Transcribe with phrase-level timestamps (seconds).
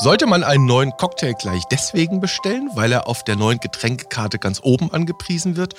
[0.00, 4.60] Sollte man einen neuen Cocktail gleich deswegen bestellen, weil er auf der neuen Getränkekarte ganz
[4.62, 5.74] oben angepriesen wird?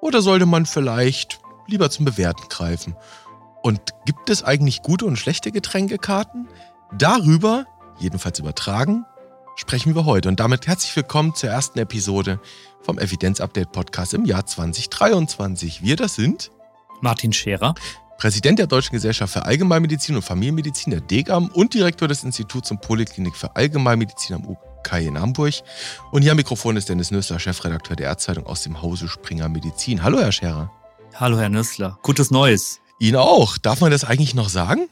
[0.00, 2.94] Oder sollte man vielleicht lieber zum Bewerten greifen?
[3.60, 6.46] Und gibt es eigentlich gute und schlechte Getränkekarten?
[6.96, 7.66] Darüber,
[7.98, 9.04] jedenfalls übertragen,
[9.56, 10.28] sprechen wir heute.
[10.28, 12.38] Und damit herzlich willkommen zur ersten Episode
[12.80, 15.82] vom Evidenz-Update Podcast im Jahr 2023.
[15.82, 16.52] Wir das sind
[17.00, 17.74] Martin Scherer,
[18.18, 22.80] Präsident der Deutschen Gesellschaft für Allgemeinmedizin und Familienmedizin der DGAM und Direktor des Instituts und
[22.80, 25.54] Poliklinik für Allgemeinmedizin am UK in Hamburg.
[26.10, 30.02] Und hier am Mikrofon ist Dennis Nüssler, Chefredakteur der Erdzeitung aus dem Hause Springer Medizin.
[30.02, 30.72] Hallo, Herr Scherer.
[31.14, 31.96] Hallo, Herr Nüssler.
[32.02, 32.80] Gutes Neues.
[32.98, 33.56] Ihnen auch.
[33.56, 34.88] Darf man das eigentlich noch sagen?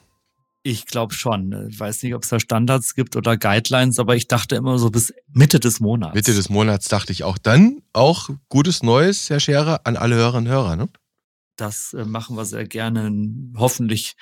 [0.62, 1.66] Ich glaube schon.
[1.68, 4.88] Ich weiß nicht, ob es da Standards gibt oder Guidelines, aber ich dachte immer so
[4.90, 6.14] bis Mitte des Monats.
[6.14, 7.38] Mitte des Monats dachte ich auch.
[7.38, 10.76] Dann auch gutes Neues, Herr Scherer, an alle Hörerinnen und Hörer.
[10.76, 10.88] Ne?
[11.56, 13.10] Das äh, machen wir sehr gerne.
[13.56, 14.16] Hoffentlich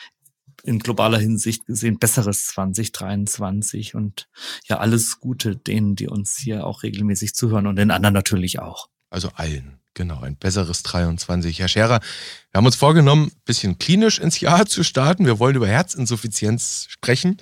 [0.63, 4.29] in globaler Hinsicht gesehen besseres 2023 und
[4.67, 8.89] ja alles Gute denen, die uns hier auch regelmäßig zuhören und den anderen natürlich auch.
[9.11, 9.81] Also allen.
[9.97, 11.61] Genau, ein besseres 23.
[11.61, 12.01] Herr Scherer,
[12.51, 15.25] wir haben uns vorgenommen, ein bisschen klinisch ins Jahr zu starten.
[15.25, 17.37] Wir wollen über Herzinsuffizienz sprechen,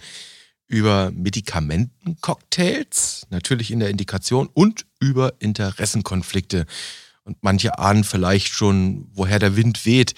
[0.67, 6.67] über Medikamentencocktails, natürlich in der Indikation und über Interessenkonflikte.
[7.25, 10.15] Und manche ahnen vielleicht schon, woher der Wind weht.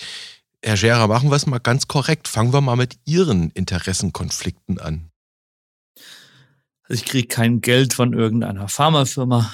[0.62, 2.28] Herr Scherer, machen wir es mal ganz korrekt.
[2.28, 5.10] Fangen wir mal mit Ihren Interessenkonflikten an.
[6.86, 9.50] Also ich kriege kein Geld von irgendeiner Pharmafirma.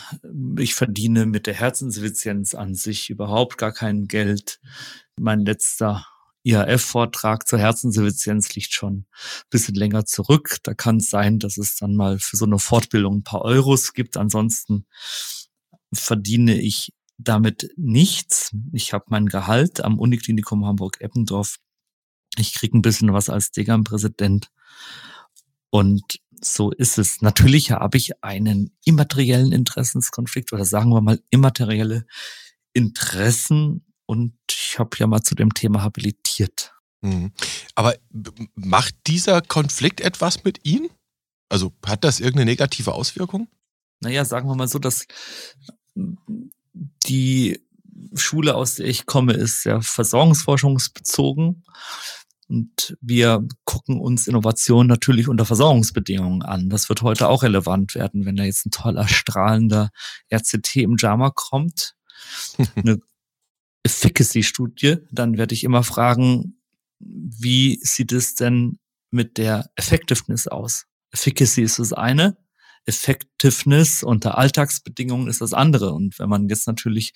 [0.58, 4.60] Ich verdiene mit der Herzinsuffizienz an sich überhaupt gar kein Geld.
[5.16, 6.04] Mein letzter
[6.42, 9.06] IHF-Vortrag zur Herzinsuffizienz liegt schon ein
[9.50, 10.58] bisschen länger zurück.
[10.64, 13.92] Da kann es sein, dass es dann mal für so eine Fortbildung ein paar Euros
[13.92, 14.16] gibt.
[14.16, 14.86] Ansonsten
[15.92, 18.54] verdiene ich damit nichts.
[18.72, 21.58] Ich habe mein Gehalt am Uniklinikum Hamburg-Eppendorf.
[22.36, 24.50] Ich kriege ein bisschen was als Degam-Präsident.
[25.70, 27.22] Und so ist es.
[27.22, 32.06] Natürlich habe ich einen immateriellen Interessenskonflikt oder sagen wir mal immaterielle
[32.72, 36.74] Interessen und ich habe ja mal zu dem Thema habilitiert.
[37.02, 37.33] Mhm.
[37.74, 37.95] Aber
[38.55, 40.90] macht dieser Konflikt etwas mit Ihnen?
[41.48, 43.48] Also hat das irgendeine negative Auswirkung?
[44.00, 45.06] Naja, sagen wir mal so, dass
[46.73, 47.61] die
[48.14, 51.64] Schule, aus der ich komme, ist sehr versorgungsforschungsbezogen.
[52.48, 56.69] Und wir gucken uns Innovation natürlich unter Versorgungsbedingungen an.
[56.69, 59.91] Das wird heute auch relevant werden, wenn da jetzt ein toller, strahlender
[60.33, 61.95] RCT im JAMA kommt.
[62.75, 62.98] Eine
[63.85, 66.61] Efficacy-Studie, dann werde ich immer fragen,
[66.98, 68.79] wie sieht es denn
[69.11, 70.87] mit der Effectiveness aus?
[71.13, 72.37] Efficacy ist das eine,
[72.86, 75.92] Effectiveness unter Alltagsbedingungen ist das andere.
[75.92, 77.13] Und wenn man jetzt natürlich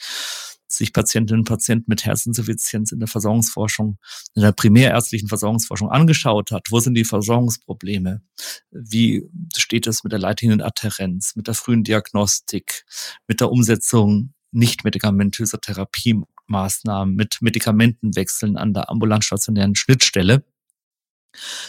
[0.76, 3.98] sich Patientinnen und Patienten mit Herzinsuffizienz in der Versorgungsforschung,
[4.34, 6.66] in der primärärztlichen Versorgungsforschung angeschaut hat.
[6.70, 8.22] Wo sind die Versorgungsprobleme?
[8.70, 9.22] Wie
[9.56, 12.84] steht es mit der leitenden Adherenz, mit der frühen Diagnostik,
[13.28, 20.44] mit der Umsetzung nicht medikamentöser Therapiemaßnahmen, mit Medikamentenwechseln an der ambulant-stationären Schnittstelle?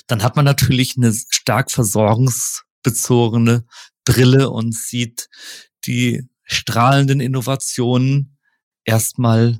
[0.07, 1.71] Dann hat man natürlich eine stark
[2.85, 3.65] versorgungsbezogene
[4.05, 5.29] Brille und sieht
[5.85, 8.37] die strahlenden Innovationen
[8.83, 9.59] erstmal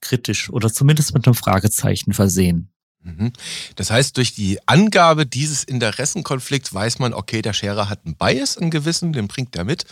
[0.00, 2.72] kritisch oder zumindest mit einem Fragezeichen versehen.
[3.00, 3.32] Mhm.
[3.76, 8.58] Das heißt, durch die Angabe dieses Interessenkonflikts weiß man, okay, der Scherer hat einen Bias,
[8.58, 9.84] einen gewissen, den bringt er mit,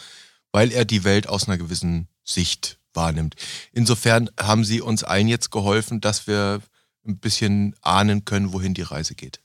[0.53, 3.37] weil er die Welt aus einer gewissen Sicht wahrnimmt.
[3.73, 6.61] Insofern haben Sie uns allen jetzt geholfen, dass wir
[7.07, 9.41] ein bisschen ahnen können, wohin die Reise geht.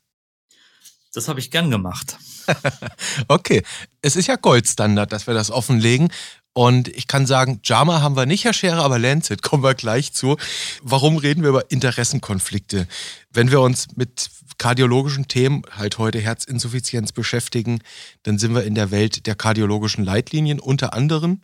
[1.13, 2.17] Das habe ich gern gemacht.
[3.27, 3.63] okay,
[4.01, 6.11] es ist ja Goldstandard, dass wir das offenlegen.
[6.53, 10.13] Und ich kann sagen, JAMA haben wir nicht, Herr Scherer, aber Lancet kommen wir gleich
[10.13, 10.37] zu.
[10.81, 12.87] Warum reden wir über Interessenkonflikte?
[13.31, 17.79] Wenn wir uns mit kardiologischen Themen, halt heute Herzinsuffizienz beschäftigen,
[18.23, 21.41] dann sind wir in der Welt der kardiologischen Leitlinien unter anderem.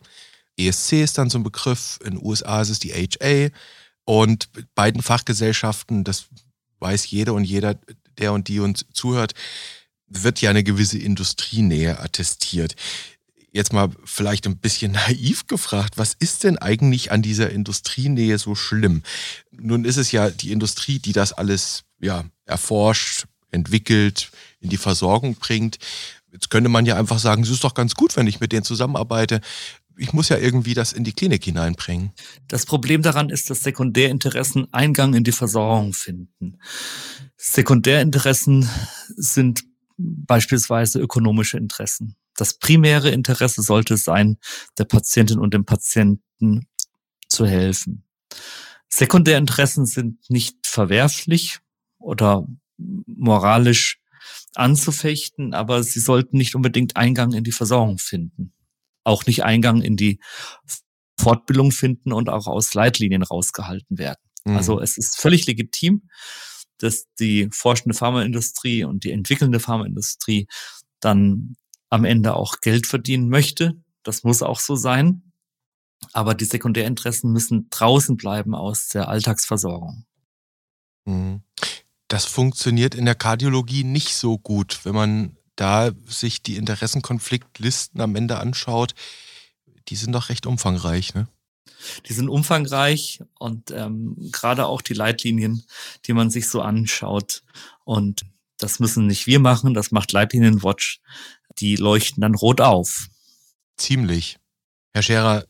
[0.56, 3.50] ESC ist dann so ein Begriff, in den USA ist es die HA
[4.04, 6.26] und beiden Fachgesellschaften, das
[6.80, 7.76] weiß jeder und jeder,
[8.18, 9.34] der und die uns zuhört,
[10.06, 12.74] wird ja eine gewisse Industrienähe attestiert
[13.52, 18.54] jetzt mal vielleicht ein bisschen naiv gefragt, was ist denn eigentlich an dieser Industrienähe so
[18.54, 19.02] schlimm?
[19.50, 24.30] Nun ist es ja die Industrie, die das alles ja, erforscht, entwickelt,
[24.60, 25.78] in die Versorgung bringt.
[26.32, 28.64] Jetzt könnte man ja einfach sagen, es ist doch ganz gut, wenn ich mit denen
[28.64, 29.40] zusammenarbeite.
[29.98, 32.12] Ich muss ja irgendwie das in die Klinik hineinbringen.
[32.46, 36.58] Das Problem daran ist, dass Sekundärinteressen Eingang in die Versorgung finden.
[37.36, 38.68] Sekundärinteressen
[39.16, 39.64] sind
[39.96, 42.16] beispielsweise ökonomische Interessen.
[42.36, 44.38] Das primäre Interesse sollte sein,
[44.78, 46.68] der Patientin und dem Patienten
[47.28, 48.04] zu helfen.
[48.88, 51.58] Sekundärinteressen sind nicht verwerflich
[51.98, 52.46] oder
[52.76, 54.00] moralisch
[54.54, 58.52] anzufechten, aber sie sollten nicht unbedingt Eingang in die Versorgung finden.
[59.08, 60.20] Auch nicht Eingang in die
[61.18, 64.20] Fortbildung finden und auch aus Leitlinien rausgehalten werden.
[64.44, 64.56] Mhm.
[64.56, 66.10] Also es ist völlig legitim,
[66.76, 70.46] dass die forschende Pharmaindustrie und die entwickelnde Pharmaindustrie
[71.00, 71.56] dann
[71.88, 73.82] am Ende auch Geld verdienen möchte.
[74.02, 75.32] Das muss auch so sein.
[76.12, 80.04] Aber die Sekundärinteressen müssen draußen bleiben aus der Alltagsversorgung.
[81.06, 81.40] Mhm.
[82.08, 88.14] Das funktioniert in der Kardiologie nicht so gut, wenn man da sich die Interessenkonfliktlisten am
[88.14, 88.94] Ende anschaut.
[89.88, 91.26] Die sind doch recht umfangreich, ne?
[92.06, 95.64] Die sind umfangreich und ähm, gerade auch die Leitlinien,
[96.06, 97.42] die man sich so anschaut.
[97.84, 98.24] Und
[98.58, 101.00] das müssen nicht wir machen, das macht Leitlinienwatch.
[101.58, 103.08] Die leuchten dann rot auf.
[103.76, 104.38] Ziemlich.
[104.92, 105.44] Herr Scherer,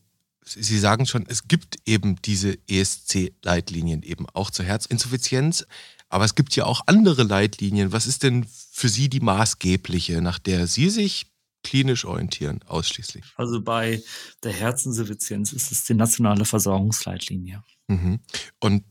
[0.49, 5.65] Sie sagen schon, es gibt eben diese ESC-Leitlinien eben auch zur Herzinsuffizienz.
[6.09, 7.91] Aber es gibt ja auch andere Leitlinien.
[7.91, 11.27] Was ist denn für Sie die maßgebliche, nach der Sie sich
[11.63, 13.23] klinisch orientieren, ausschließlich?
[13.35, 14.01] Also bei
[14.43, 17.63] der Herzinsuffizienz ist es die nationale Versorgungsleitlinie.
[17.87, 18.19] Mhm.
[18.59, 18.83] Und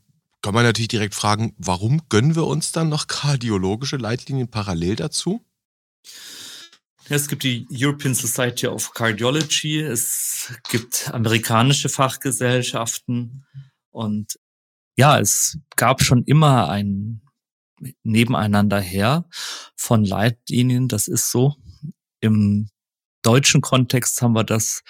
[0.43, 5.45] kann man natürlich direkt fragen, warum gönnen wir uns dann noch kardiologische Leitlinien parallel dazu?
[7.11, 13.47] Es gibt die European Society of Cardiology, es gibt amerikanische Fachgesellschaften
[13.91, 14.39] und
[14.97, 17.23] ja, es gab schon immer ein
[18.03, 19.25] Nebeneinander her
[19.75, 21.55] von Leitlinien, das ist so.
[22.21, 22.69] Im
[23.23, 24.83] deutschen Kontext haben wir das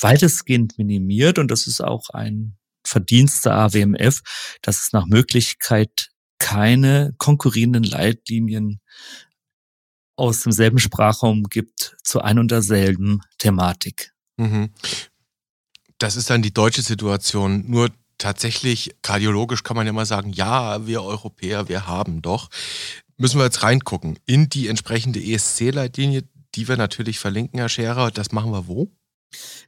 [0.00, 2.56] weitestgehend minimiert und das ist auch ein
[2.86, 4.22] Verdienst der AWMF,
[4.62, 6.08] dass es nach Möglichkeit
[6.38, 8.80] keine konkurrierenden Leitlinien
[10.16, 14.12] aus demselben Sprachraum gibt zu ein und derselben Thematik.
[14.36, 14.70] Mhm.
[15.98, 17.64] Das ist dann die deutsche Situation.
[17.70, 22.48] Nur tatsächlich, kardiologisch kann man ja mal sagen, ja, wir Europäer, wir haben doch.
[23.16, 26.24] Müssen wir jetzt reingucken in die entsprechende ESC-Leitlinie,
[26.54, 28.10] die wir natürlich verlinken, Herr Scherer.
[28.10, 28.90] Das machen wir wo?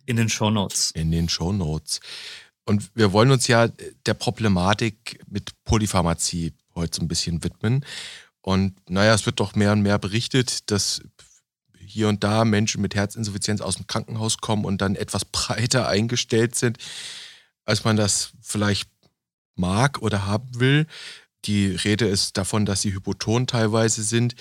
[0.06, 0.90] In den Show Notes.
[0.92, 2.00] In den Show Notes.
[2.64, 3.68] Und wir wollen uns ja
[4.04, 7.84] der Problematik mit Polypharmazie heute so ein bisschen widmen.
[8.40, 11.02] Und naja, es wird doch mehr und mehr berichtet, dass
[11.78, 16.54] hier und da Menschen mit Herzinsuffizienz aus dem Krankenhaus kommen und dann etwas breiter eingestellt
[16.54, 16.78] sind
[17.68, 18.88] als man das vielleicht
[19.54, 20.86] mag oder haben will.
[21.44, 24.34] Die Rede ist davon, dass sie hypoton teilweise sind.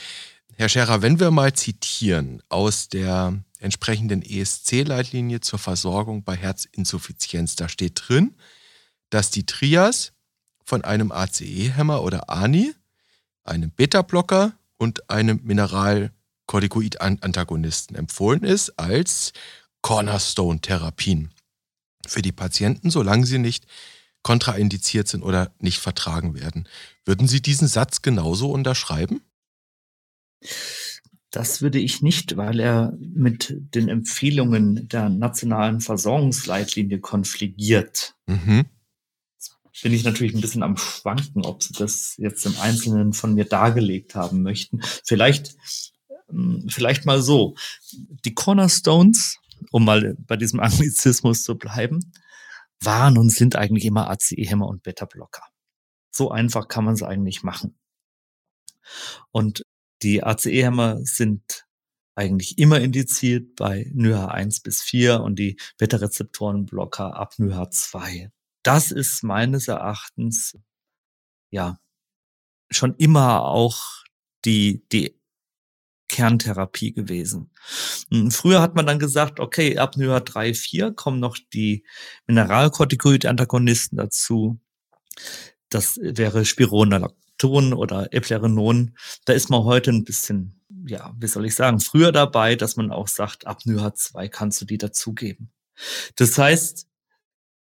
[0.56, 7.68] Herr Scherer, wenn wir mal zitieren aus der entsprechenden ESC-Leitlinie zur Versorgung bei Herzinsuffizienz, da
[7.68, 8.36] steht drin,
[9.10, 10.14] dass die Trias
[10.64, 12.74] von einem ACE-Hämmer oder ANI,
[13.48, 19.34] einem Beta-Blocker und einem Mineralkortikoid-Antagonisten empfohlen ist als
[19.82, 21.32] Cornerstone-Therapien
[22.06, 23.66] für die Patienten, solange sie nicht
[24.24, 26.68] kontraindiziert sind oder nicht vertragen werden.
[27.06, 29.22] Würden Sie diesen Satz genauso unterschreiben?
[31.32, 38.16] Das würde ich nicht, weil er mit den Empfehlungen der nationalen Versorgungsleitlinie konfligiert.
[38.28, 38.66] Mhm.
[39.84, 43.46] Bin ich natürlich ein bisschen am Schwanken, ob Sie das jetzt im Einzelnen von mir
[43.46, 44.82] dargelegt haben möchten.
[45.06, 45.56] Vielleicht,
[46.30, 47.56] ähm, vielleicht mal so.
[48.26, 49.40] Die Cornerstones
[49.72, 52.12] um mal bei diesem Anglizismus zu bleiben,
[52.80, 55.44] waren und sind eigentlich immer ACE-Hämmer und Beta-Blocker.
[56.12, 57.78] So einfach kann man es eigentlich machen.
[59.32, 59.66] Und
[60.04, 61.66] die ACE-Hämmer sind
[62.16, 68.32] eigentlich immer indiziert bei NYHA 1 bis 4 und die Beta-Rezeptoren-Blocker ab NYHA 2.
[68.68, 70.58] Das ist meines Erachtens
[71.52, 71.80] ja
[72.70, 73.80] schon immer auch
[74.44, 75.18] die, die
[76.10, 77.50] Kerntherapie gewesen.
[78.12, 81.86] Hm, früher hat man dann gesagt, okay, ab Apnoea 3, 4 kommen noch die
[82.28, 84.60] Mineralkortikoid-Antagonisten dazu.
[85.70, 88.98] Das wäre Spironolacton oder Eplerenon.
[89.24, 92.92] Da ist man heute ein bisschen, ja, wie soll ich sagen, früher dabei, dass man
[92.92, 95.54] auch sagt, ab Apnoea 2 kannst du die dazugeben.
[96.18, 96.88] Das heißt,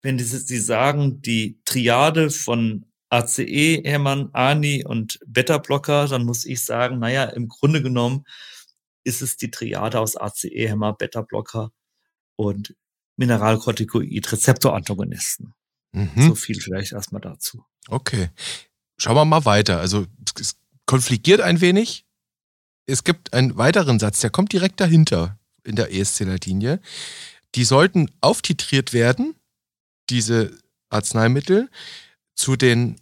[0.02, 6.64] wenn die, die sagen, die Triade von ACE, Hermann, ANI und Beta-Blocker, dann muss ich
[6.64, 8.26] sagen, naja, im Grunde genommen
[9.04, 11.72] ist es die Triade aus ACE, Hämmer, Beta-Blocker
[12.36, 12.76] und
[13.18, 15.54] Mineralkortikoid-Rezeptorantagonisten.
[15.92, 16.12] Mhm.
[16.16, 17.66] So viel vielleicht erstmal dazu.
[17.88, 18.30] Okay.
[18.98, 19.80] Schauen wir mal weiter.
[19.80, 20.06] Also
[20.40, 22.06] es konfligiert ein wenig.
[22.86, 26.80] Es gibt einen weiteren Satz, der kommt direkt dahinter in der ESC-Leitlinie.
[27.56, 29.34] Die sollten auftitriert werden,
[30.10, 30.58] diese
[30.90, 31.70] Arzneimittel,
[32.36, 33.00] zu den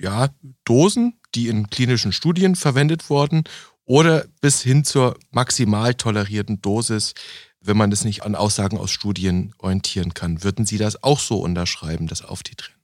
[0.00, 0.28] ja,
[0.64, 3.44] Dosen, die in klinischen Studien verwendet wurden,
[3.84, 7.14] oder bis hin zur maximal tolerierten Dosis,
[7.60, 10.44] wenn man es nicht an Aussagen aus Studien orientieren kann.
[10.44, 12.78] Würden Sie das auch so unterschreiben, das Auftitrieren?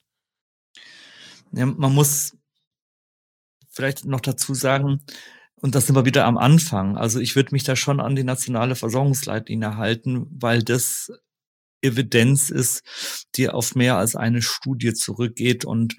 [1.52, 2.37] Ja, man muss
[3.71, 5.02] vielleicht noch dazu sagen,
[5.56, 6.97] und das sind wir wieder am Anfang.
[6.97, 11.12] Also ich würde mich da schon an die nationale Versorgungsleitlinie halten, weil das
[11.85, 12.83] Evidenz ist,
[13.37, 15.97] die auf mehr als eine Studie zurückgeht und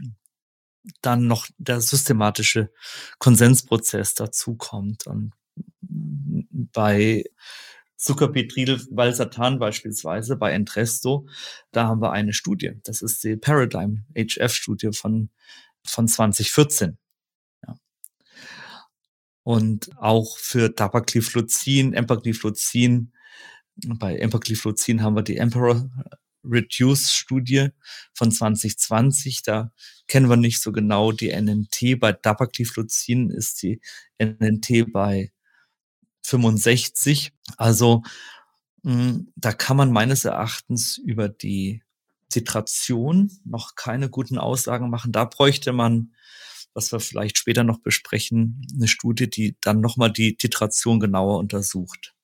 [1.01, 2.71] dann noch der systematische
[3.19, 5.07] Konsensprozess dazukommt.
[5.07, 5.33] Und
[5.81, 7.23] bei
[7.97, 11.27] Zuckerpetril Valsartan beispielsweise, bei Entresto,
[11.71, 12.73] da haben wir eine Studie.
[12.83, 15.29] Das ist die Paradigm HF-Studie von,
[15.83, 16.97] von 2014.
[17.65, 17.75] Ja.
[19.43, 23.11] Und auch für Dapagliflozin, Empagliflozin,
[23.77, 25.89] bei Empagliflozin haben wir die Emperor
[26.43, 27.69] Reduce Studie
[28.13, 29.43] von 2020.
[29.43, 29.71] Da
[30.07, 31.99] kennen wir nicht so genau die NNT.
[31.99, 33.81] Bei Dapagliflozin ist die
[34.19, 35.31] NNT bei
[36.23, 37.33] 65.
[37.57, 38.03] Also
[38.83, 41.83] mh, da kann man meines Erachtens über die
[42.29, 45.11] Titration noch keine guten Aussagen machen.
[45.11, 46.13] Da bräuchte man,
[46.73, 52.14] was wir vielleicht später noch besprechen, eine Studie, die dann nochmal die Titration genauer untersucht.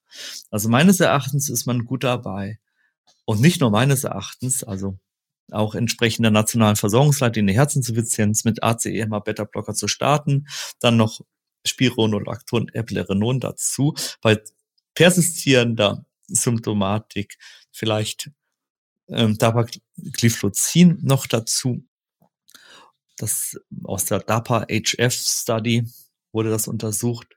[0.49, 2.59] Also meines Erachtens ist man gut dabei.
[3.25, 4.97] Und nicht nur meines Erachtens, also
[5.51, 10.47] auch entsprechend der nationalen Versorgungsleitlinie Herzinsuffizienz mit ACE-HMA Beta-Blocker zu starten,
[10.79, 11.21] dann noch
[11.65, 13.93] Spironolacton, Eplerenon dazu.
[14.21, 14.41] Bei
[14.95, 17.37] persistierender Symptomatik
[17.71, 18.31] vielleicht
[19.09, 21.85] ähm, Dapagliflozin noch dazu.
[23.17, 25.85] Das aus der DAPA-HF-Study
[26.31, 27.27] wurde das untersucht.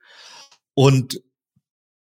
[0.75, 1.23] Und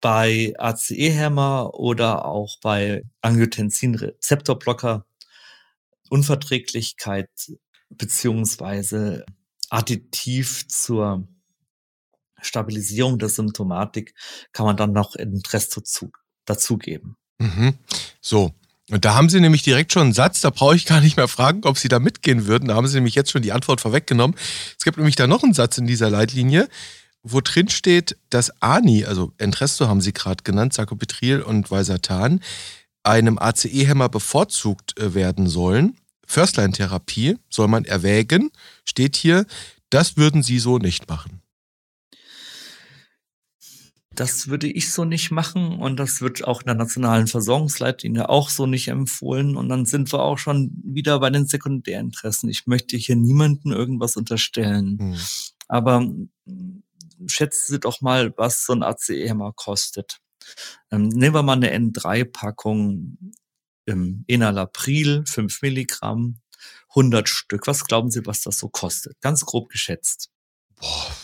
[0.03, 5.07] bei ACE-Hämmer oder auch bei Angiotensin-Rezeptorblocker
[6.11, 7.31] Unverträglichkeit
[7.89, 9.25] beziehungsweise
[9.71, 11.27] additiv zur
[12.43, 14.15] Stabilisierung der Symptomatik
[14.53, 16.11] kann man dann noch dazu,
[16.45, 17.17] dazugeben.
[17.39, 17.79] Mhm.
[18.21, 18.53] So.
[18.91, 21.29] Und da haben Sie nämlich direkt schon einen Satz, da brauche ich gar nicht mehr
[21.29, 22.69] fragen, ob Sie da mitgehen würden.
[22.69, 24.37] Da haben Sie nämlich jetzt schon die Antwort vorweggenommen.
[24.77, 26.69] Es gibt nämlich da noch einen Satz in dieser Leitlinie,
[27.23, 32.41] wo drin steht, dass ANI, also Entresto haben Sie gerade genannt, Sarkopetril und Valsartan,
[33.05, 35.97] einem ACE-Hämmer bevorzugt äh, werden sollen.
[36.27, 38.51] Firstline-Therapie soll man erwägen,
[38.85, 39.47] steht hier,
[39.91, 41.43] das würden Sie so nicht machen.
[44.15, 48.51] Das würde ich so nicht machen und das wird auch in der nationalen Versorgungsleitlinie auch
[48.51, 49.57] so nicht empfohlen.
[49.57, 52.51] Und dann sind wir auch schon wieder bei den Sekundärinteressen.
[52.51, 54.99] Ich möchte hier niemanden irgendwas unterstellen.
[54.99, 55.17] Hm.
[55.69, 56.07] Aber
[57.27, 60.21] schätzen Sie doch mal, was so ein ACE-Hämmer kostet.
[60.91, 63.19] Ähm, nehmen wir mal eine N3-Packung
[63.87, 66.41] im Enalapril, 5 Milligramm,
[66.91, 67.67] 100 Stück.
[67.67, 69.21] Was glauben Sie, was das so kostet?
[69.21, 70.31] Ganz grob geschätzt.
[70.77, 71.17] Boah,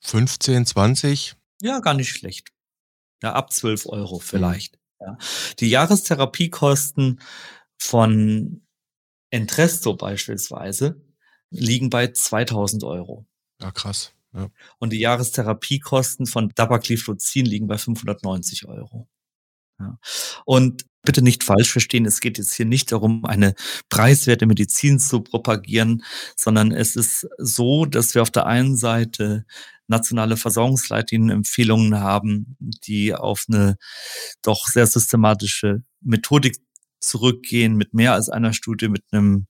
[0.00, 1.36] 15, 20?
[1.60, 2.52] Ja, gar nicht schlecht.
[3.22, 4.22] Ja, ab 12 Euro mhm.
[4.22, 4.74] vielleicht.
[4.74, 5.06] Mhm.
[5.06, 5.18] Ja.
[5.58, 7.20] Die Jahrestherapiekosten
[7.78, 8.62] von
[9.30, 11.00] Entresto beispielsweise
[11.50, 13.26] liegen bei 2000 Euro.
[13.60, 14.12] Ja, krass.
[14.34, 14.48] Ja.
[14.78, 19.08] Und die Jahrestherapiekosten von Dapagliflozin liegen bei 590 Euro.
[19.80, 19.98] Ja.
[20.44, 23.54] Und bitte nicht falsch verstehen, es geht jetzt hier nicht darum, eine
[23.88, 26.02] preiswerte Medizin zu propagieren,
[26.36, 29.46] sondern es ist so, dass wir auf der einen Seite
[29.86, 33.78] nationale Versorgungsleitlinien Empfehlungen haben, die auf eine
[34.42, 36.58] doch sehr systematische Methodik
[37.00, 39.46] zurückgehen mit mehr als einer Studie, mit einem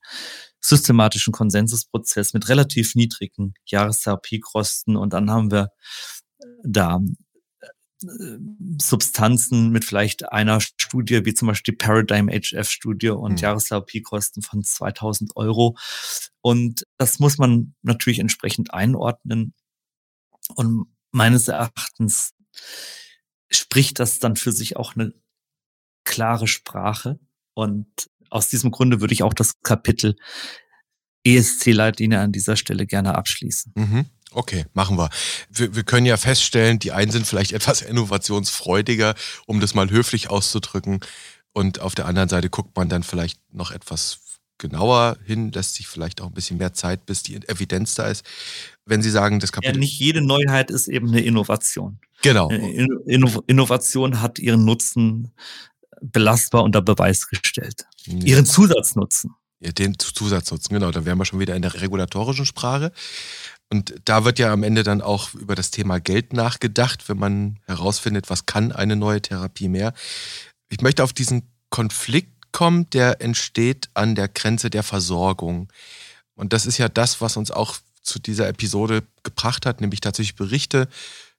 [0.60, 4.96] systematischen Konsensusprozess, mit relativ niedrigen Jahrestherapiekosten.
[4.96, 5.70] Und dann haben wir
[6.64, 7.00] da
[8.02, 8.38] äh,
[8.80, 13.38] Substanzen mit vielleicht einer Studie, wie zum Beispiel die Paradigm HF-Studie und mhm.
[13.38, 15.76] Jahrestherapiekosten von 2000 Euro.
[16.40, 19.54] Und das muss man natürlich entsprechend einordnen.
[20.54, 22.34] Und meines Erachtens
[23.50, 25.12] spricht das dann für sich auch eine
[26.04, 27.18] klare Sprache.
[27.54, 27.88] Und
[28.30, 30.16] aus diesem Grunde würde ich auch das Kapitel
[31.24, 33.72] ESC-Leitlinie an dieser Stelle gerne abschließen.
[33.74, 34.06] Mhm.
[34.32, 35.10] Okay, machen wir.
[35.50, 35.74] wir.
[35.74, 35.82] wir.
[35.84, 39.14] können ja feststellen, die einen sind vielleicht etwas innovationsfreudiger,
[39.46, 41.00] um das mal höflich auszudrücken.
[41.52, 44.20] Und auf der anderen Seite guckt man dann vielleicht noch etwas
[44.58, 48.24] genauer hin, lässt sich vielleicht auch ein bisschen mehr Zeit, bis die Evidenz da ist.
[48.84, 49.74] Wenn Sie sagen, das Kapitel.
[49.74, 51.98] Ja, nicht jede Neuheit ist eben eine Innovation.
[52.22, 52.50] Genau.
[52.50, 55.32] Inno Innovation hat ihren Nutzen
[56.00, 57.86] belastbar unter Beweis gestellt.
[58.04, 58.14] Ja.
[58.24, 59.34] Ihren Zusatznutzen.
[59.60, 60.92] Ja, den Zusatznutzen, genau.
[60.92, 62.92] Da wären wir schon wieder in der regulatorischen Sprache.
[63.70, 67.58] Und da wird ja am Ende dann auch über das Thema Geld nachgedacht, wenn man
[67.66, 69.92] herausfindet, was kann eine neue Therapie mehr.
[70.68, 75.70] Ich möchte auf diesen Konflikt kommen, der entsteht an der Grenze der Versorgung.
[76.34, 80.36] Und das ist ja das, was uns auch zu dieser Episode gebracht hat, nämlich tatsächlich
[80.36, 80.88] Berichte,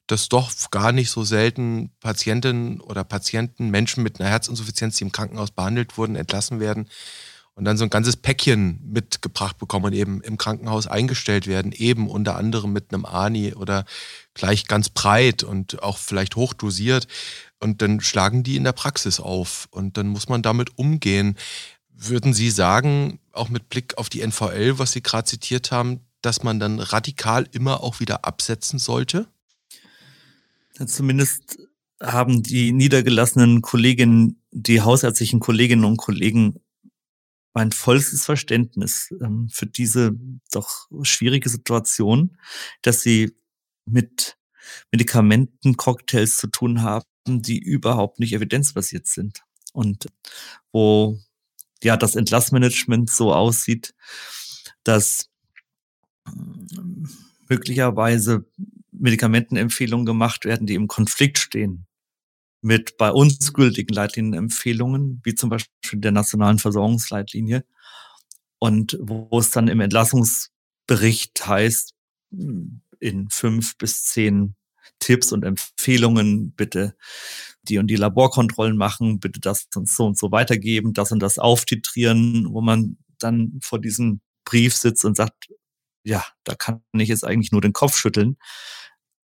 [0.09, 5.11] dass doch gar nicht so selten Patientinnen oder Patienten, Menschen mit einer Herzinsuffizienz, die im
[5.11, 6.89] Krankenhaus behandelt wurden, entlassen werden
[7.53, 12.09] und dann so ein ganzes Päckchen mitgebracht bekommen und eben im Krankenhaus eingestellt werden, eben
[12.09, 13.85] unter anderem mit einem ANI oder
[14.33, 17.07] gleich ganz breit und auch vielleicht hochdosiert.
[17.59, 21.37] Und dann schlagen die in der Praxis auf und dann muss man damit umgehen.
[21.93, 26.43] Würden Sie sagen, auch mit Blick auf die NVL, was Sie gerade zitiert haben, dass
[26.43, 29.27] man dann radikal immer auch wieder absetzen sollte?
[30.86, 31.59] Zumindest
[32.01, 36.62] haben die niedergelassenen Kolleginnen, die hausärztlichen Kolleginnen und Kollegen
[37.53, 40.12] mein vollstes Verständnis ähm, für diese
[40.51, 42.38] doch schwierige Situation,
[42.81, 43.36] dass sie
[43.86, 44.38] mit
[44.91, 49.41] Medikamentencocktails zu tun haben, die überhaupt nicht evidenzbasiert sind.
[49.74, 50.07] Und
[50.71, 51.19] wo
[51.83, 53.93] ja das Entlassmanagement so aussieht,
[54.83, 55.29] dass
[56.27, 57.09] ähm,
[57.48, 58.45] möglicherweise
[58.99, 61.87] Medikamentenempfehlungen gemacht werden, die im Konflikt stehen
[62.61, 67.65] mit bei uns gültigen Leitlinienempfehlungen, wie zum Beispiel der nationalen Versorgungsleitlinie.
[68.59, 71.93] Und wo es dann im Entlassungsbericht heißt,
[72.31, 74.55] in fünf bis zehn
[74.99, 76.95] Tipps und Empfehlungen bitte
[77.63, 81.39] die und die Laborkontrollen machen, bitte das und so und so weitergeben, das und das
[81.39, 85.49] auftitrieren, wo man dann vor diesem Brief sitzt und sagt,
[86.09, 88.37] ja, da kann ich jetzt eigentlich nur den Kopf schütteln.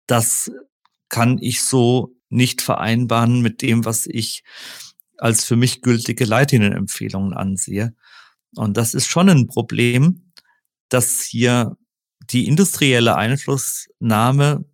[0.08, 0.52] Das
[1.10, 4.44] kann ich so nicht vereinbaren mit dem, was ich
[5.18, 7.96] als für mich gültige Leitlinienempfehlungen ansehe.
[8.56, 10.32] Und das ist schon ein Problem,
[10.90, 11.78] dass hier
[12.30, 14.66] die industrielle Einflussnahme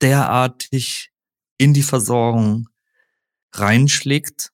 [0.00, 1.10] derartig
[1.58, 2.68] in die Versorgung
[3.52, 4.50] reinschlägt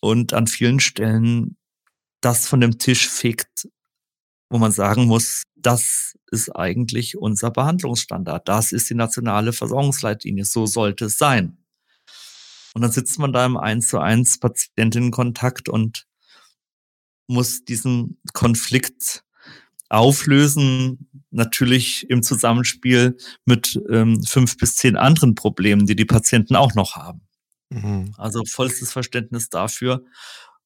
[0.00, 1.56] und an vielen Stellen
[2.20, 3.68] das von dem Tisch fegt,
[4.50, 8.48] wo man sagen muss, das ist eigentlich unser Behandlungsstandard.
[8.48, 10.44] Das ist die nationale Versorgungsleitlinie.
[10.44, 11.58] So sollte es sein.
[12.74, 16.06] Und dann sitzt man da im 1 zu 1 Patientinnenkontakt und
[17.26, 19.24] muss diesen Konflikt
[19.88, 26.74] auflösen, natürlich im Zusammenspiel mit ähm, fünf bis zehn anderen Problemen, die die Patienten auch
[26.74, 27.22] noch haben.
[27.70, 28.14] Mhm.
[28.16, 30.04] Also vollstes Verständnis dafür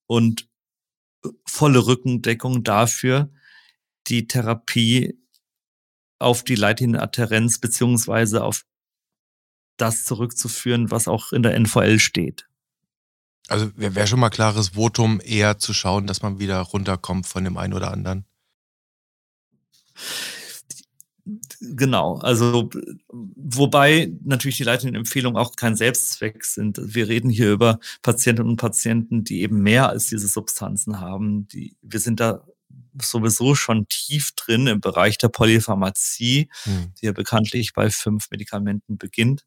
[0.07, 0.49] und
[1.47, 3.31] volle Rückendeckung dafür,
[4.07, 5.19] die Therapie
[6.19, 8.65] auf die Leitinadherenz beziehungsweise auf
[9.77, 12.49] das zurückzuführen, was auch in der NVL steht.
[13.49, 17.57] Also wäre schon mal klares Votum, eher zu schauen, dass man wieder runterkommt von dem
[17.59, 18.25] einen oder anderen.
[21.61, 22.69] Genau, also
[23.09, 26.79] wobei natürlich die leitenden Empfehlungen auch kein Selbstzweck sind.
[26.83, 31.49] Wir reden hier über Patientinnen und Patienten, die eben mehr als diese Substanzen haben.
[31.49, 32.47] Die, wir sind da
[33.01, 36.93] sowieso schon tief drin im Bereich der Polypharmazie, hm.
[37.01, 39.45] die ja bekanntlich bei fünf Medikamenten beginnt.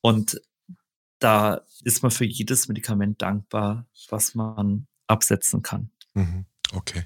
[0.00, 0.40] Und
[1.18, 5.90] da ist man für jedes Medikament dankbar, was man absetzen kann.
[6.14, 6.46] Mhm.
[6.72, 7.04] Okay,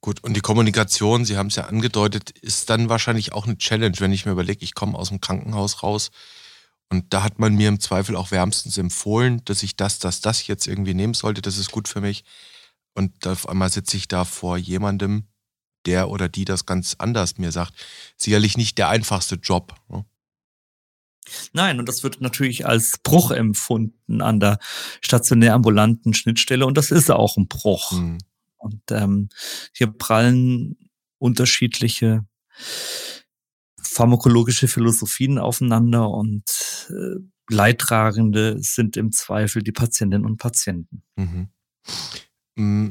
[0.00, 0.22] gut.
[0.22, 4.12] Und die Kommunikation, Sie haben es ja angedeutet, ist dann wahrscheinlich auch eine Challenge, wenn
[4.12, 6.10] ich mir überlege, ich komme aus dem Krankenhaus raus
[6.90, 10.46] und da hat man mir im Zweifel auch wärmstens empfohlen, dass ich das, das, das
[10.46, 11.40] jetzt irgendwie nehmen sollte.
[11.40, 12.24] Das ist gut für mich.
[12.94, 15.24] Und auf einmal sitze ich da vor jemandem,
[15.86, 17.74] der oder die das ganz anders mir sagt.
[18.16, 19.74] Sicherlich nicht der einfachste Job.
[19.88, 20.04] Ne?
[21.52, 24.58] Nein, und das wird natürlich als Bruch empfunden an der
[25.00, 27.92] stationär ambulanten Schnittstelle und das ist auch ein Bruch.
[27.92, 28.18] Mhm.
[28.56, 29.28] Und ähm,
[29.72, 30.76] hier prallen
[31.18, 32.26] unterschiedliche
[33.80, 36.44] pharmakologische Philosophien aufeinander und
[36.90, 37.20] äh,
[37.52, 41.02] Leidtragende sind im Zweifel die Patientinnen und Patienten.
[41.16, 41.48] Mhm.
[42.54, 42.88] Mm,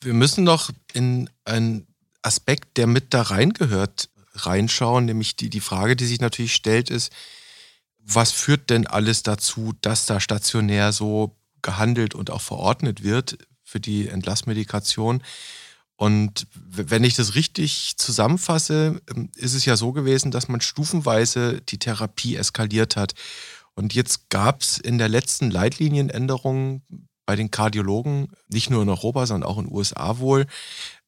[0.00, 1.86] wir müssen noch in einen
[2.22, 7.12] Aspekt, der mit da reingehört, reinschauen, nämlich die, die Frage, die sich natürlich stellt, ist,
[7.98, 13.80] was führt denn alles dazu, dass da stationär so gehandelt und auch verordnet wird für
[13.80, 15.22] die Entlassmedikation?
[15.96, 21.60] Und wenn ich das richtig zusammenfasse, ähm, ist es ja so gewesen, dass man stufenweise
[21.60, 23.14] die Therapie eskaliert hat.
[23.74, 26.82] Und jetzt gab es in der letzten Leitlinienänderung
[27.28, 30.46] bei den Kardiologen, nicht nur in Europa, sondern auch in den USA wohl,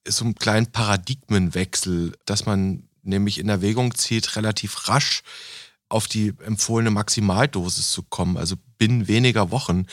[0.07, 5.23] so einen kleinen Paradigmenwechsel, dass man nämlich in Erwägung zieht, relativ rasch
[5.89, 9.87] auf die empfohlene Maximaldosis zu kommen, also binnen weniger Wochen.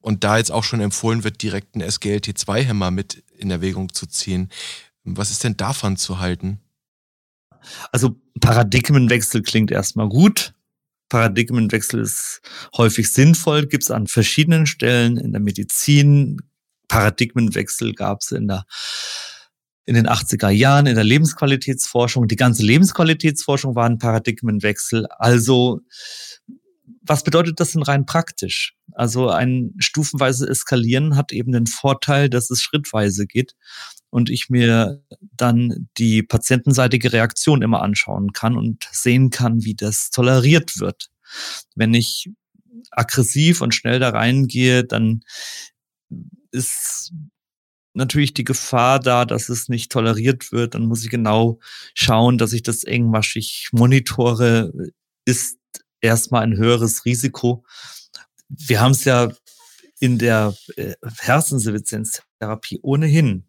[0.00, 4.48] Und da jetzt auch schon empfohlen wird, direkt einen SGLT2-Hämmer mit in Erwägung zu ziehen.
[5.04, 6.60] Was ist denn davon zu halten?
[7.92, 10.54] Also Paradigmenwechsel klingt erstmal gut.
[11.08, 12.40] Paradigmenwechsel ist
[12.76, 16.38] häufig sinnvoll, gibt es an verschiedenen Stellen in der Medizin.
[16.88, 18.64] Paradigmenwechsel gab es in der
[19.86, 22.26] in den 80er Jahren in der Lebensqualitätsforschung.
[22.26, 25.06] Die ganze Lebensqualitätsforschung war ein Paradigmenwechsel.
[25.18, 25.80] Also
[27.02, 28.76] was bedeutet das denn rein praktisch?
[28.92, 33.54] Also ein stufenweise Eskalieren hat eben den Vorteil, dass es schrittweise geht
[34.14, 40.10] und ich mir dann die patientenseitige Reaktion immer anschauen kann und sehen kann, wie das
[40.10, 41.10] toleriert wird.
[41.74, 42.30] Wenn ich
[42.92, 45.22] aggressiv und schnell da reingehe, dann
[46.52, 47.12] ist
[47.92, 50.76] natürlich die Gefahr da, dass es nicht toleriert wird.
[50.76, 51.58] Dann muss ich genau
[51.94, 54.72] schauen, dass ich das engmaschig monitore.
[55.24, 55.58] Ist
[56.00, 57.64] erstmal ein höheres Risiko.
[58.48, 59.32] Wir haben es ja
[59.98, 63.46] in der äh, Herzinsuffizienztherapie ohnehin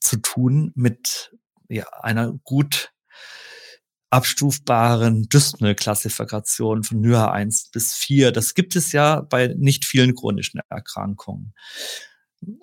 [0.00, 1.32] zu tun mit
[1.68, 2.92] ja, einer gut
[4.10, 8.32] abstufbaren Dyspnea-Klassifikation von NYHA 1 bis 4.
[8.32, 11.54] Das gibt es ja bei nicht vielen chronischen Erkrankungen.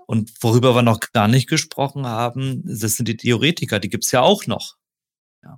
[0.05, 4.21] Und worüber wir noch gar nicht gesprochen haben, das sind die Diuretika, die gibt's ja
[4.21, 4.77] auch noch.
[5.43, 5.57] Ja.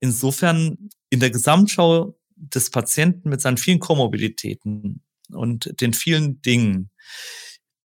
[0.00, 4.60] Insofern in der Gesamtschau des Patienten mit seinen vielen Komorbidität
[5.30, 6.90] und den vielen Dingen,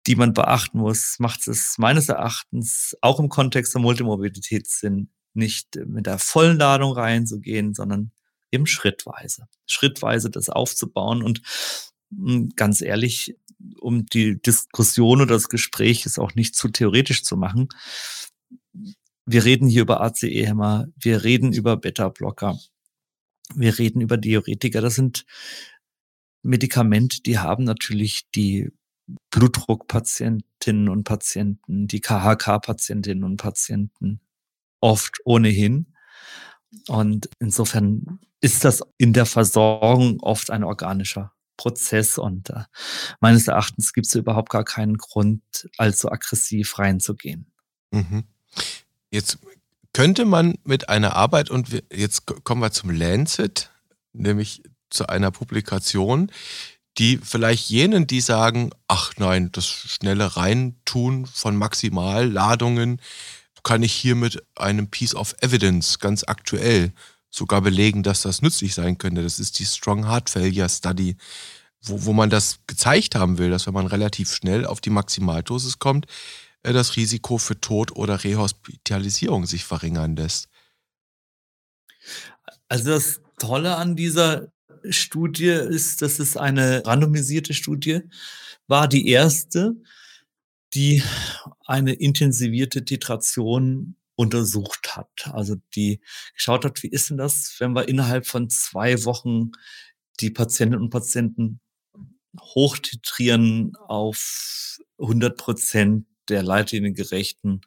[0.08, 5.76] die man beachten muss, macht es meines Erachtens auch im Kontext der Multimorbidität Sinn, nicht
[5.86, 8.12] mit der vollen Ladung reinzugehen, sondern
[8.52, 9.48] eben schrittweise.
[9.66, 11.42] Schrittweise das aufzubauen und
[12.10, 13.36] hm, ganz ehrlich,
[13.82, 17.68] um die Diskussion oder das Gespräch ist auch nicht zu theoretisch zu machen.
[19.26, 22.58] Wir reden hier über ACE-Hämmer, wir reden über Beta-Blocker,
[23.56, 24.80] wir reden über Diuretika.
[24.80, 25.26] Das sind
[26.44, 28.72] Medikamente, die haben natürlich die
[29.32, 34.20] Blutdruckpatientinnen und Patienten, die KHK-Patientinnen und Patienten
[34.82, 35.94] oft ohnehin.
[36.88, 42.64] Und insofern ist das in der Versorgung oft ein organischer Prozess und äh,
[43.20, 45.42] meines Erachtens gibt es überhaupt gar keinen Grund,
[45.78, 47.52] allzu aggressiv reinzugehen.
[47.92, 48.26] Mhm.
[49.10, 49.40] Jetzt
[49.92, 53.72] könnte man mit einer Arbeit, und wir, jetzt kommen wir zum Lancet,
[54.14, 56.32] nämlich zu einer Publikation,
[56.98, 63.02] die vielleicht jenen, die sagen, ach nein, das schnelle Reintun von Maximalladungen
[63.64, 66.94] kann ich hier mit einem Piece of Evidence ganz aktuell
[67.30, 69.22] sogar belegen, dass das nützlich sein könnte.
[69.22, 71.18] Das ist die Strong Heart Failure Study,
[71.82, 75.80] wo, wo man das gezeigt haben will, dass wenn man relativ schnell auf die Maximaldosis
[75.80, 76.08] kommt,
[76.64, 80.48] äh, das Risiko für Tod oder Rehospitalisierung sich verringern lässt.
[82.70, 84.48] Also das Tolle an dieser
[84.92, 88.02] Studie ist, dass es eine randomisierte Studie
[88.68, 89.76] war, die erste,
[90.74, 91.04] die
[91.66, 95.30] eine intensivierte Titration untersucht hat.
[95.32, 96.02] Also die
[96.34, 99.52] geschaut hat, wie ist denn das, wenn wir innerhalb von zwei Wochen
[100.20, 101.60] die Patientinnen und Patienten
[102.40, 107.62] hochtitrieren auf 100 Prozent der leitliniengerechten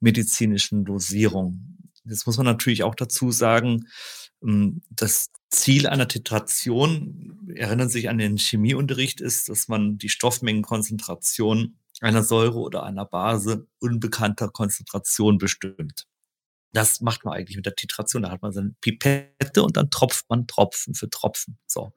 [0.00, 1.78] medizinischen Dosierung.
[2.04, 3.86] Jetzt muss man natürlich auch dazu sagen,
[4.90, 12.24] das Ziel einer Titration, erinnern sich an den Chemieunterricht, ist, dass man die Stoffmengenkonzentration einer
[12.24, 16.06] Säure oder einer Base unbekannter Konzentration bestimmt.
[16.72, 18.22] Das macht man eigentlich mit der Titration.
[18.22, 21.58] Da hat man seine Pipette und dann tropft man Tropfen für Tropfen.
[21.66, 21.92] So.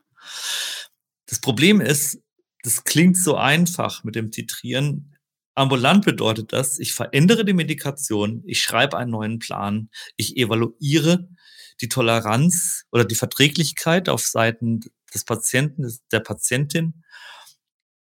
[1.28, 2.22] Das Problem ist,
[2.62, 5.15] das klingt so einfach mit dem Titrieren.
[5.56, 11.30] Ambulant bedeutet das, ich verändere die Medikation, ich schreibe einen neuen Plan, ich evaluiere
[11.82, 14.82] die Toleranz oder die Verträglichkeit auf Seiten
[15.14, 17.04] des Patienten, der Patientin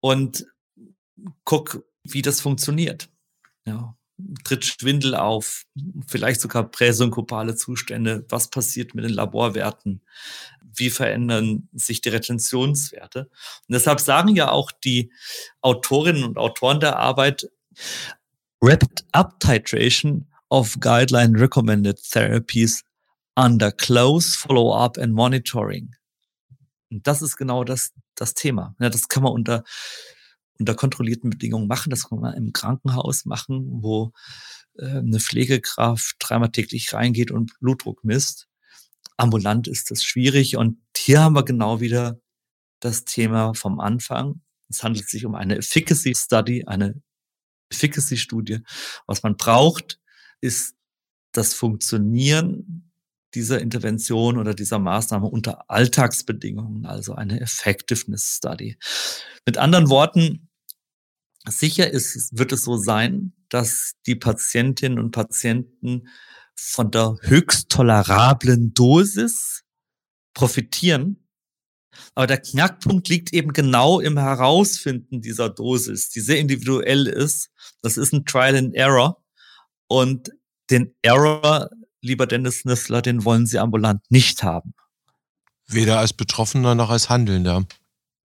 [0.00, 0.46] und
[1.44, 3.08] guck, wie das funktioniert.
[3.66, 3.96] Ja,
[4.44, 5.64] tritt Schwindel auf,
[6.06, 8.24] vielleicht sogar präsynkopale Zustände.
[8.28, 10.02] Was passiert mit den Laborwerten?
[10.76, 13.30] Wie verändern sich die Retentionswerte?
[13.68, 15.12] Und deshalb sagen ja auch die
[15.60, 17.48] Autorinnen und Autoren der Arbeit,
[18.60, 22.82] Rapid Up Titration of Guideline Recommended Therapies
[23.34, 25.94] under close Follow-up and Monitoring.
[26.90, 28.74] Und das ist genau das, das Thema.
[28.80, 29.64] Ja, das kann man unter
[30.58, 31.90] unter kontrollierten Bedingungen machen.
[31.90, 34.12] Das kann man im Krankenhaus machen, wo
[34.78, 38.48] äh, eine Pflegekraft dreimal täglich reingeht und Blutdruck misst.
[39.16, 42.20] Ambulant ist das schwierig und hier haben wir genau wieder
[42.80, 44.40] das Thema vom Anfang.
[44.68, 47.00] Es handelt sich um eine Efficacy Study, eine
[47.70, 48.60] Efficacy Studie.
[49.06, 50.00] Was man braucht,
[50.40, 50.74] ist
[51.32, 52.90] das Funktionieren
[53.34, 58.78] dieser Intervention oder dieser Maßnahme unter Alltagsbedingungen, also eine Effectiveness Study.
[59.44, 60.48] Mit anderen Worten,
[61.46, 66.08] sicher ist, wird es so sein, dass die Patientinnen und Patienten
[66.56, 69.64] von der höchst tolerablen Dosis
[70.34, 71.28] profitieren.
[72.14, 77.50] Aber der Knackpunkt liegt eben genau im Herausfinden dieser Dosis, die sehr individuell ist.
[77.82, 79.22] Das ist ein Trial and Error.
[79.86, 80.30] Und
[80.70, 84.74] den Error, lieber Dennis Nüffler, den wollen Sie ambulant nicht haben.
[85.66, 87.66] Weder als Betroffener noch als Handelnder.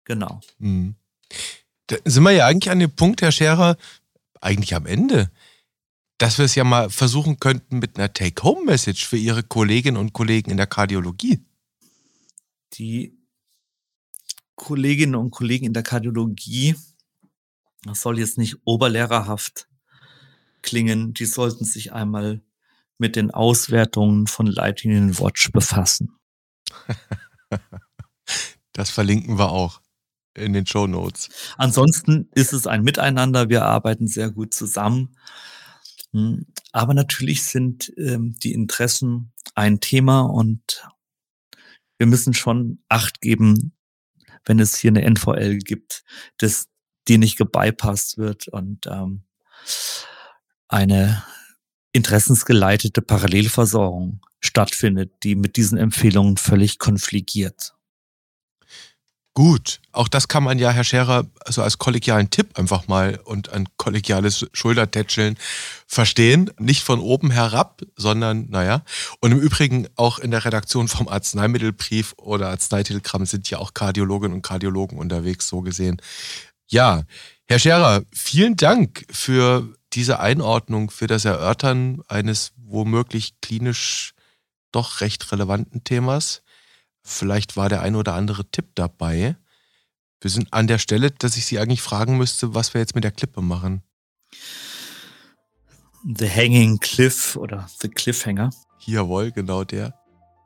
[0.04, 0.40] Genau.
[0.58, 0.96] Mhm.
[1.86, 3.76] Da sind wir ja eigentlich an dem Punkt, Herr Scherer,
[4.40, 5.30] eigentlich am Ende.
[6.24, 10.50] Dass wir es ja mal versuchen könnten mit einer Take-Home-Message für Ihre Kolleginnen und Kollegen
[10.50, 11.44] in der Kardiologie.
[12.72, 13.18] Die
[14.54, 16.76] Kolleginnen und Kollegen in der Kardiologie,
[17.82, 19.68] das soll jetzt nicht oberlehrerhaft
[20.62, 22.40] klingen, die sollten sich einmal
[22.96, 26.16] mit den Auswertungen von Lightning Watch befassen.
[28.72, 29.82] das verlinken wir auch
[30.32, 31.28] in den Show Notes.
[31.58, 33.50] Ansonsten ist es ein Miteinander.
[33.50, 35.14] Wir arbeiten sehr gut zusammen.
[36.14, 40.86] Hm, aber natürlich sind ähm, die Interessen ein Thema und
[41.98, 43.72] wir müssen schon Acht geben,
[44.44, 46.04] wenn es hier eine NVL gibt,
[46.38, 46.68] dass
[47.08, 49.24] die nicht gebypasst wird und ähm,
[50.68, 51.24] eine
[51.92, 57.74] interessensgeleitete Parallelversorgung stattfindet, die mit diesen Empfehlungen völlig konfligiert.
[59.36, 63.48] Gut, auch das kann man ja, Herr Scherer, also als kollegialen Tipp einfach mal und
[63.48, 65.36] ein kollegiales Schultertätscheln
[65.88, 66.52] verstehen.
[66.60, 68.84] Nicht von oben herab, sondern, naja.
[69.20, 74.36] Und im Übrigen auch in der Redaktion vom Arzneimittelbrief oder Arzneitelegramm sind ja auch Kardiologinnen
[74.36, 76.00] und Kardiologen unterwegs, so gesehen.
[76.68, 77.02] Ja,
[77.46, 84.14] Herr Scherer, vielen Dank für diese Einordnung, für das Erörtern eines womöglich klinisch
[84.70, 86.43] doch recht relevanten Themas.
[87.04, 89.36] Vielleicht war der ein oder andere Tipp dabei.
[90.20, 93.04] Wir sind an der Stelle, dass ich Sie eigentlich fragen müsste, was wir jetzt mit
[93.04, 93.82] der Klippe machen.
[96.02, 98.50] The Hanging Cliff oder The Cliffhanger.
[98.86, 99.94] Jawohl, genau der.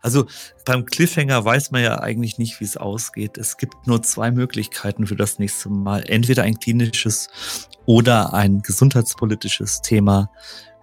[0.01, 0.27] Also
[0.65, 3.39] beim Cliffhanger weiß man ja eigentlich nicht, wie es ausgeht.
[3.39, 6.05] Es gibt nur zwei Möglichkeiten für das nächste Mal.
[6.09, 7.29] Entweder ein klinisches
[7.87, 10.31] oder ein gesundheitspolitisches Thema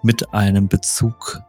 [0.04, 1.42] mit einem Bezug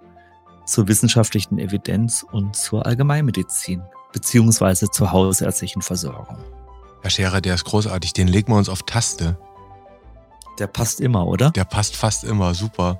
[0.64, 3.82] zur wissenschaftlichen Evidenz und zur Allgemeinmedizin
[4.16, 6.38] beziehungsweise zur hausärztlichen Versorgung.
[7.02, 8.14] Herr Scherer, der ist großartig.
[8.14, 9.36] Den legen wir uns auf Taste.
[10.58, 11.50] Der passt immer, oder?
[11.50, 12.54] Der passt fast immer.
[12.54, 12.98] Super.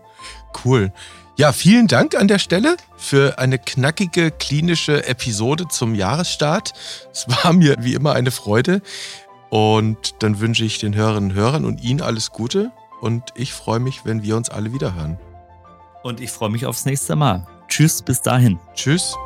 [0.63, 0.93] Cool.
[1.39, 6.75] Ja, vielen Dank an der Stelle für eine knackige klinische Episode zum Jahresstart.
[7.13, 8.83] Es war mir wie immer eine Freude.
[9.49, 12.73] Und dann wünsche ich den Hörerinnen und Hörern und Ihnen alles Gute.
[13.01, 15.19] Und ich freue mich, wenn wir uns alle wieder hören.
[16.03, 17.47] Und ich freue mich aufs nächste Mal.
[17.69, 18.59] Tschüss, bis dahin.
[18.75, 19.17] Tschüss.